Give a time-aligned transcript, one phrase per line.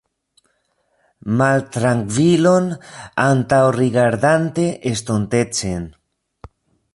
[1.41, 2.69] Maltrankvilon,
[3.25, 5.87] antaŭrigardante estontecen?